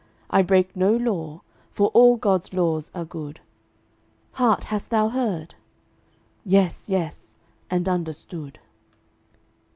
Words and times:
I 0.31 0.41
break 0.41 0.75
no 0.75 0.95
law, 0.97 1.41
for 1.69 1.89
all 1.89 2.17
God's 2.17 2.55
laws 2.55 2.89
are 2.95 3.05
good. 3.05 3.39
Heart, 4.31 4.63
hast 4.63 4.89
thou 4.89 5.09
heard?" 5.09 5.53
"Yes, 6.43 6.89
yes; 6.89 7.35
and 7.69 7.87
understood." 7.87 8.57